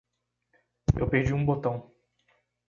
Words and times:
Eu 0.95 1.07
perdi 1.07 1.31
um 1.31 1.45
botão! 1.45 1.93